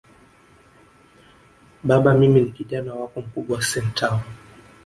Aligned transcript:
Baba 1.83 2.13
mimi 2.13 2.39
ni 2.41 2.51
Kijana 2.51 2.93
wako 2.95 3.21
mkubwa 3.21 3.61
Santeu 3.61 4.19